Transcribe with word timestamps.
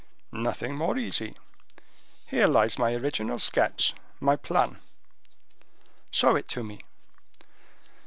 "Nothing 0.31 0.73
more 0.75 0.97
easy. 0.97 1.35
Here 2.25 2.47
lies 2.47 2.79
my 2.79 2.95
original 2.95 3.37
sketch, 3.37 3.93
my 4.19 4.35
plan." 4.35 4.79
"Show 6.09 6.35
it 6.35 6.57
me." 6.57 6.81